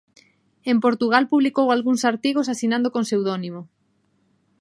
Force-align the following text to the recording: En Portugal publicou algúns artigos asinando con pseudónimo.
En 0.71 0.77
Portugal 0.85 1.23
publicou 1.31 1.67
algúns 1.69 2.01
artigos 2.11 2.47
asinando 2.53 2.87
con 2.93 3.03
pseudónimo. 3.09 3.61